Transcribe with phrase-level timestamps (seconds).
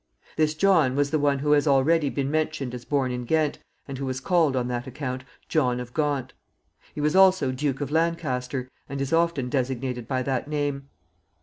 [0.35, 3.99] This John was the one who has already been mentioned as born in Ghent, and
[3.99, 6.33] who was called, on that account, John of Gaunt.
[6.95, 10.89] He was also Duke of Lancaster, and is often designated by that name.